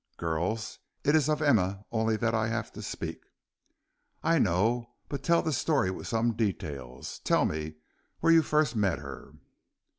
[0.17, 0.79] "Girls?
[1.03, 3.21] It is of Emma only that I have to speak."
[4.23, 7.75] "I know, but tell the story with some details; tell me
[8.19, 9.35] where you first met her."